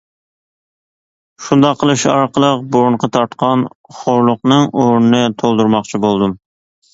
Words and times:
شۇنداق 1.47 1.75
قىلىش 1.83 2.05
ئارقىلىق 2.13 2.63
بۇرۇنقى 2.77 3.09
تارتقان 3.17 3.67
خورلۇقنىڭ 3.99 4.67
ئورنىنى 4.73 5.21
تولدۇرماقچى 5.45 6.03
بولدۇم! 6.09 6.35